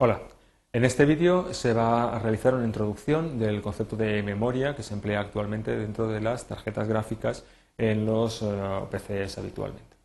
[0.00, 0.20] Hola,
[0.72, 4.94] en este vídeo se va a realizar una introducción del concepto de memoria que se
[4.94, 7.42] emplea actualmente dentro de las tarjetas gráficas
[7.76, 8.46] en los eh,
[8.92, 9.96] PCs habitualmente.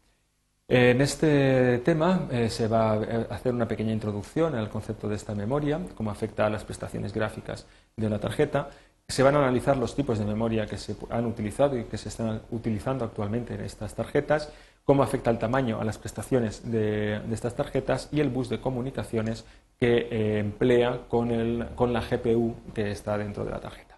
[0.67, 3.02] En este tema eh, se va a
[3.36, 7.68] hacer una pequeña introducción al concepto de esta memoria, cómo afecta a las prestaciones gráficas
[7.96, 8.71] de una tarjeta.
[9.07, 12.10] Se van a analizar los tipos de memoria que se han utilizado y que se
[12.10, 14.52] están utilizando actualmente en estas tarjetas
[14.84, 19.46] cómo afecta el tamaño a las prestaciones de, estas tarjetas y el bus de comunicaciones
[19.83, 21.28] que eh, emplea con,
[21.75, 23.97] con la GPU que está dentro de la tarjeta.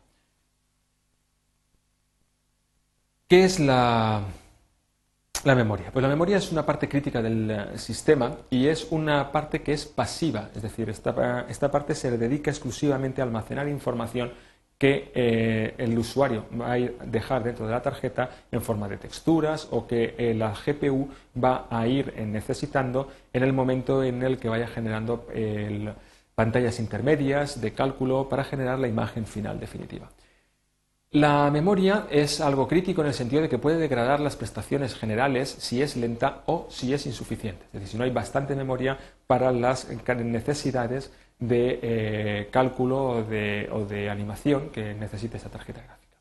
[3.28, 4.24] ¿Qué es la,
[5.44, 5.92] la memoria?
[5.94, 9.74] Pues la memoria es una parte crítica del eh, sistema y es una parte que
[9.74, 14.32] es pasiva, es decir, esta, esta parte se dedica exclusivamente a almacenar información
[14.78, 19.68] que eh, el usuario va a dejar dentro de la tarjeta en forma de texturas
[19.72, 21.10] o que eh, la GPU
[21.42, 25.28] va a ir necesitando en el momento en el que vaya generando
[26.36, 30.10] pantallas intermedias de cálculo para generar la imagen final definitiva.
[31.16, 35.48] La memoria es algo crítico en el sentido de que puede degradar las prestaciones generales
[35.60, 37.64] si es lenta o si es insuficiente.
[37.68, 44.10] Es decir, si no hay bastante memoria para las necesidades de eh, cálculo o de,
[44.10, 46.18] animación que necesite esa tarjeta gráfica.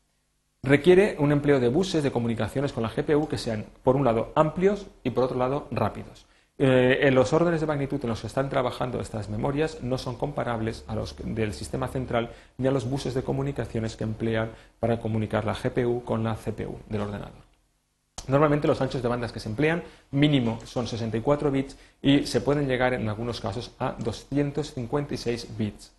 [0.63, 4.31] Requiere un empleo de buses de comunicaciones con la GPU que sean, por un lado,
[4.35, 6.25] amplios y por otro lado, rápidos.
[6.57, 10.15] Eh, en los órdenes de magnitud en los que están trabajando estas memorias no son
[10.15, 14.99] comparables a los del sistema central ni a los buses de comunicaciones que emplean para
[15.01, 17.44] comunicar la GPU con la CPU del ordenador.
[18.27, 22.67] Normalmente los anchos de bandas que se emplean mínimo son 64 bits y se pueden
[22.67, 25.91] llegar en algunos casos a 256 bits.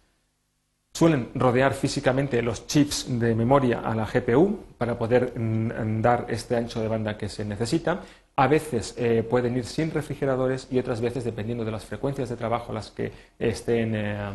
[0.96, 6.56] Suelen rodear físicamente los chips de memoria a la GPU para poder mm, dar este
[6.56, 8.00] ancho de banda que se necesita.
[8.34, 12.36] A veces eh, pueden ir sin refrigeradores y otras veces, dependiendo de las frecuencias de
[12.36, 14.30] trabajo a las que estén eh,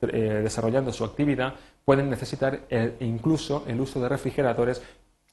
[0.00, 1.52] eh, desarrollando su actividad,
[1.84, 2.62] pueden necesitar
[3.00, 4.82] incluso el uso de refrigeradores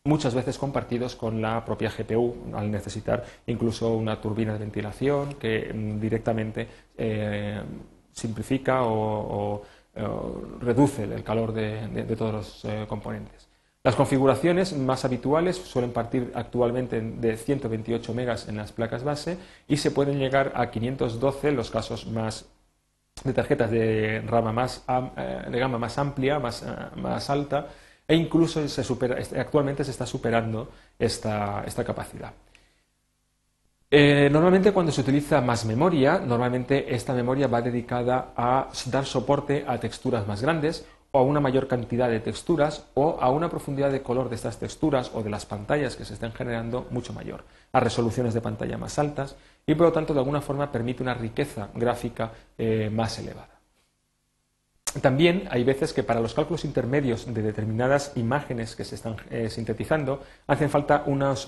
[0.05, 5.71] muchas veces compartidos con la propia GPU, al necesitar incluso una turbina de ventilación que
[5.73, 7.61] mm, directamente eh,
[8.11, 9.61] simplifica o,
[10.59, 13.47] reduce el calor de, todos los eh, componentes.
[13.83, 19.37] Las configuraciones más habituales suelen partir actualmente de 128 megas en las placas base
[19.67, 22.47] y se pueden llegar a 512 en los casos más
[23.23, 24.83] de tarjetas de, rama más,
[25.15, 26.65] eh, de gama más amplia, más,
[26.95, 27.67] más alta,
[28.07, 28.61] e incluso
[29.37, 30.69] actualmente se está superando
[30.99, 32.33] esta, capacidad.
[33.89, 39.63] Eh, normalmente cuando se utiliza más memoria, normalmente esta memoria va dedicada a dar soporte
[39.67, 43.91] a texturas más grandes o a una mayor cantidad de texturas o a una profundidad
[43.91, 47.43] de color de estas texturas o de las pantallas que se estén generando mucho mayor,
[47.71, 49.35] a resoluciones de pantalla más altas
[49.67, 53.52] y por lo tanto de alguna forma permite una riqueza gráfica eh, más elevada.
[55.01, 59.49] También hay veces que para los cálculos intermedios de determinadas imágenes que se están eh,
[59.49, 61.03] sintetizando hacen falta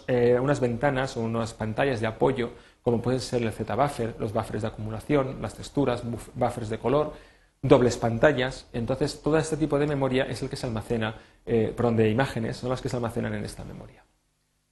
[0.07, 2.51] eh, unas ventanas o unas pantallas de apoyo,
[2.81, 6.03] como pueden ser el Z-buffer, los buffers de acumulación, las texturas,
[6.33, 7.13] buffers de color,
[7.61, 8.67] dobles pantallas.
[8.73, 12.57] Entonces, todo este tipo de memoria es el que se almacena, eh, perdón, de imágenes
[12.57, 14.04] son las que se almacenan en esta memoria.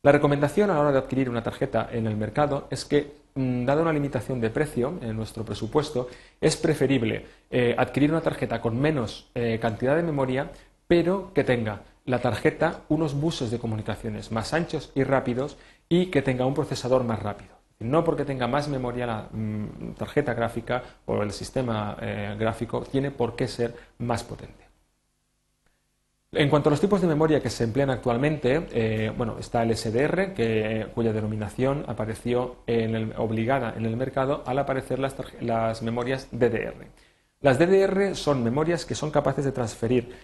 [0.06, 3.64] La recomendación a la hora de adquirir una tarjeta en el mercado es que, mm,
[3.64, 6.10] dada una limitación de precio en nuestro presupuesto,
[6.42, 10.52] es preferible eh, adquirir una tarjeta con menos eh, cantidad de memoria,
[10.88, 15.56] pero que tenga la tarjeta unos buses de comunicaciones más anchos y rápidos
[15.88, 17.56] y que tenga un procesador más rápido.
[17.80, 23.10] No porque tenga más memoria la mm, tarjeta gráfica o el sistema eh, gráfico tiene
[23.10, 24.63] por qué ser más potente.
[26.36, 29.76] En cuanto a los tipos de memoria que se emplean actualmente, eh, bueno, está el
[29.76, 30.34] SDR,
[30.94, 32.58] cuya denominación apareció
[33.18, 36.88] obligada en el mercado al aparecer las, memorias DDR.
[37.40, 40.16] Las DDR son memorias que son capaces de transferir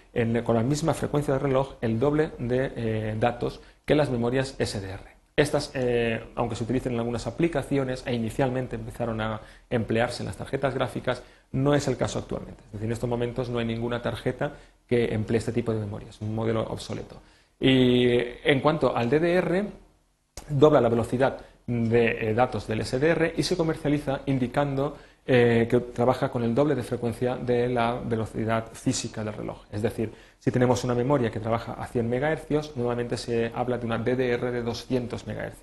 [0.42, 5.19] con la misma frecuencia de reloj el doble de eh, datos que las memorias SDR.
[5.40, 9.40] Estas, eh, aunque se utilicen en algunas aplicaciones e inicialmente empezaron a
[9.70, 11.22] emplearse en las tarjetas gráficas,
[11.52, 12.62] no es el caso actualmente.
[12.66, 14.52] Es decir, en estos momentos no hay ninguna tarjeta
[14.86, 17.22] que emplee este tipo de memoria, es un modelo obsoleto.
[17.58, 18.10] Y
[18.44, 19.64] en cuanto al DDR,
[20.50, 26.30] dobla la velocidad de eh, datos del SDR y se comercializa indicando eh, que trabaja
[26.30, 29.64] con el doble de frecuencia de la velocidad física del reloj.
[29.70, 33.86] Es decir, si tenemos una memoria que trabaja a 100 MHz, normalmente se habla de
[33.86, 35.58] una DDR de 200 MHz,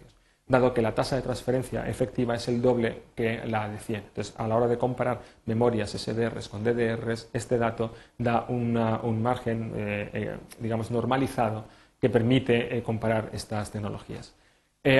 [0.47, 4.03] dado que la tasa de transferencia efectiva es el doble que la de 100.
[4.07, 9.73] Entonces, a la hora de comparar memorias SDRs con DDRs, este dato da un margen,
[9.75, 11.65] eh, eh, digamos, normalizado
[11.99, 14.35] que permite comparar estas tecnologías.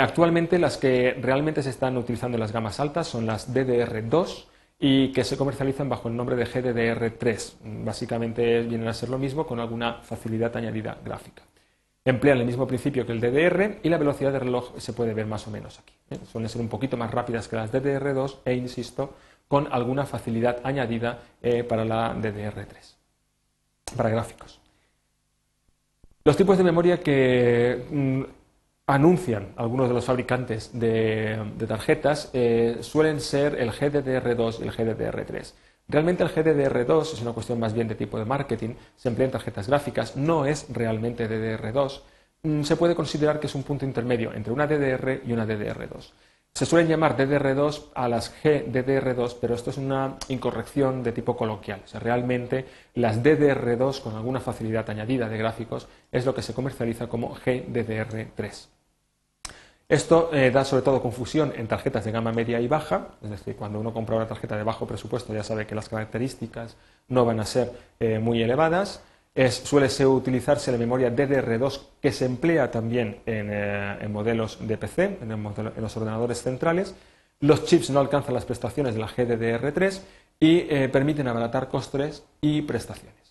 [0.02, 4.46] Actualmente las que realmente se están utilizando en las gamas altas son las DDR2,
[4.80, 7.84] y que se comercializan bajo el nombre de GDDR3.
[7.84, 11.44] Básicamente vienen a ser lo mismo con alguna facilidad añadida gráfica.
[12.06, 15.26] Emplean el mismo principio que el DDR y la velocidad de reloj se puede ver
[15.26, 15.94] más o menos aquí.
[16.12, 16.20] ¿eh?
[16.32, 19.16] Suelen ser un poquito más rápidas que las DDR2 e, insisto,
[19.48, 22.96] con alguna facilidad añadida eh, para la DDR3,
[23.98, 24.62] para gráficos.
[26.24, 28.24] Los tipos de memoria que mm,
[28.88, 31.38] anuncian algunos de los fabricantes de,
[31.68, 35.54] tarjetas eh, suelen ser el GDDR2 y el GDDR3.
[35.90, 39.32] Realmente el GDDR2 es una cuestión más bien de tipo de marketing, se emplea en
[39.32, 42.02] tarjetas gráficas, no es realmente DDR2.
[42.44, 46.12] Mm, se puede considerar que es un punto intermedio entre una DDR y una DDR2.
[46.54, 51.82] Se suelen llamar DDR2 a las GDDR2, pero esto es una incorrección de tipo coloquial.
[51.84, 56.54] O sea, realmente las DDR2 con alguna facilidad añadida de gráficos es lo que se
[56.54, 58.77] comercializa como GDDR3.
[59.90, 63.56] Esto eh, da sobre todo confusión en tarjetas de gama media y baja, es decir,
[63.56, 66.76] cuando uno compra una tarjeta de bajo presupuesto ya sabe que las características
[67.08, 69.02] no van a ser eh, muy elevadas.
[69.50, 75.20] suele ser, utilizarse la memoria DDR2 que se emplea también en, eh, modelos de PC,
[75.22, 76.94] en, en, los ordenadores centrales.
[77.40, 80.02] Los chips no alcanzan las prestaciones de la GDDR3
[80.40, 83.27] y permiten abaratar costes y prestaciones.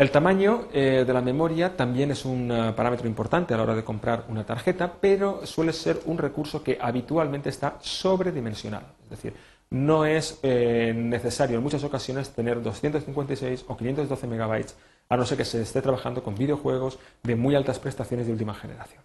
[0.00, 3.74] El tamaño eh, de la memoria también es un eh, parámetro importante a la hora
[3.74, 8.86] de comprar una tarjeta, pero suele ser un recurso que habitualmente está sobredimensionado.
[9.04, 9.34] Es decir,
[9.68, 14.74] no es eh, necesario en muchas ocasiones tener 256 o 512 megabytes,
[15.10, 18.54] a no ser que se esté trabajando con videojuegos de muy altas prestaciones de última
[18.54, 19.02] generación.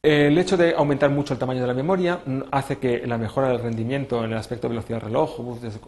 [0.00, 2.20] El hecho de aumentar mucho el tamaño de la memoria
[2.52, 5.38] hace que la mejora del rendimiento en el aspecto de velocidad de reloj,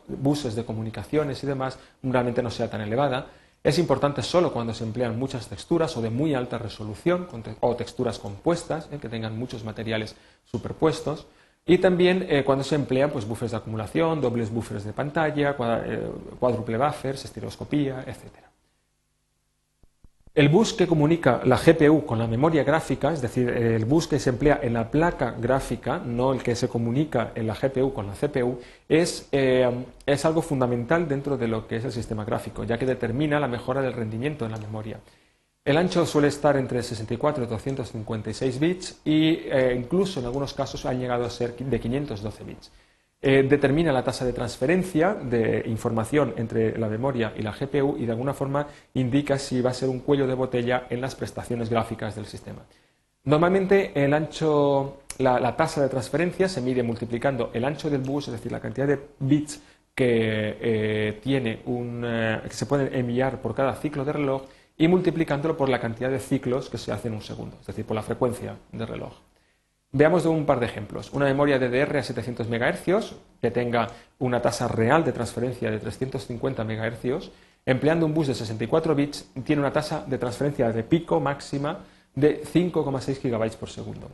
[0.08, 3.28] buses de comunicaciones y demás realmente no sea tan elevada.
[3.62, 7.28] Es importante solo cuando se emplean muchas texturas o de muy alta resolución
[7.60, 11.28] o texturas compuestas, eh, que tengan muchos materiales superpuestos.
[11.64, 15.54] Y también eh, cuando se emplean pues, buffers de acumulación, dobles buffers de pantalla,
[15.84, 16.10] eh,
[16.40, 18.49] cuádruple buffers, estereoscopía, etc.
[20.32, 24.20] El bus que comunica la GPU con la memoria gráfica, es decir, el bus que
[24.20, 28.06] se emplea en la placa gráfica, no el que se comunica en la GPU con
[28.06, 29.68] la CPU, es, eh,
[30.06, 33.48] es, algo fundamental dentro de lo que es el sistema gráfico, ya que determina la
[33.48, 35.00] mejora del rendimiento en la memoria.
[35.64, 41.00] El ancho suele estar entre 64 y 256 bits e incluso en algunos casos han
[41.00, 42.70] llegado a ser de 512 bits.
[43.22, 48.06] Eh, determina la tasa de transferencia de información entre la memoria y la GPU y
[48.06, 51.68] de alguna forma indica si va a ser un cuello de botella en las prestaciones
[51.68, 52.62] gráficas del sistema.
[53.24, 58.32] Normalmente el ancho, la, tasa de transferencia se mide multiplicando el ancho del bus, es
[58.32, 59.60] decir, la cantidad de bits
[59.94, 64.44] que, eh, tiene un, eh, que se pueden enviar por cada ciclo de reloj
[64.78, 67.84] y multiplicándolo por la cantidad de ciclos que se hacen en un segundo, es decir,
[67.84, 69.12] por la frecuencia de reloj.
[69.92, 71.12] Veamos un par de ejemplos.
[71.12, 73.88] Una memoria DDR a 700 MHz que tenga
[74.20, 77.30] una tasa real de transferencia de 350 MHz,
[77.66, 81.80] empleando un bus de 64 bits, tiene una tasa de transferencia de pico máxima
[82.14, 84.10] de 5,6 GB por segundo.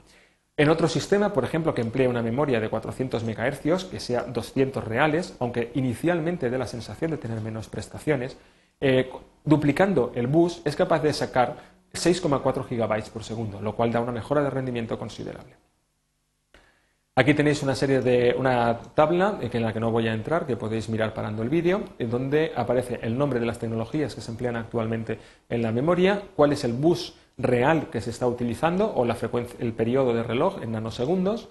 [0.56, 4.82] En otro sistema, por ejemplo, que emplea una memoria de 400 MHz, que sea 200
[4.82, 8.38] reales, aunque inicialmente dé la sensación de tener menos prestaciones,
[8.80, 9.10] eh,
[9.44, 11.56] duplicando el bus es capaz de sacar
[11.92, 15.65] 6,4 GB por segundo, lo cual da una mejora de rendimiento considerable.
[17.18, 20.54] Aquí tenéis una serie de una tabla en la que no voy a entrar, que
[20.54, 24.30] podéis mirar parando el vídeo, en donde aparece el nombre de las tecnologías que se
[24.30, 29.06] emplean actualmente en la memoria, cuál es el bus real que se está utilizando o
[29.06, 31.48] la frecuencia, el periodo de reloj en nanosegundos.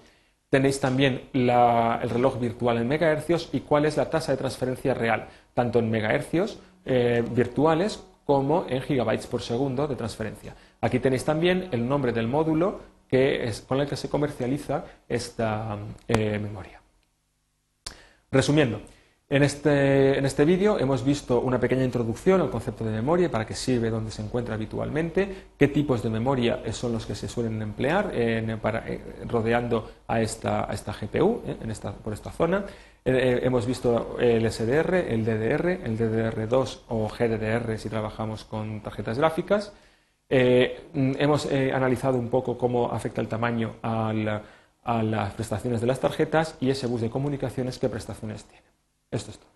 [0.50, 5.26] Tenéis también el reloj virtual en megahercios y cuál es la tasa de transferencia real,
[5.52, 10.54] tanto en megahercios eh, virtuales como en gigabytes por segundo de transferencia.
[10.80, 16.38] Aquí tenéis también el nombre del módulo es, con el que se comercializa esta eh,
[16.38, 16.80] memoria.
[18.30, 18.80] Resumiendo,
[19.28, 23.46] en este, en este vídeo hemos visto una pequeña introducción al concepto de memoria, para
[23.46, 27.60] qué sirve, dónde se encuentra habitualmente, qué tipos de memoria son los que se suelen
[27.62, 28.12] emplear
[28.60, 32.66] para, eh, rodeando a esta, a esta GPU eh, en esta, por esta zona.
[33.04, 39.72] hemos visto el SDR, el DDR, el DDR2 o GDDR si trabajamos con tarjetas gráficas.
[40.28, 44.12] Eh, mm, hemos eh, analizado un poco cómo afecta el tamaño a,
[45.02, 48.64] las prestaciones de las tarjetas y ese bus de comunicaciones qué prestaciones tiene.
[49.10, 49.55] Esto es todo.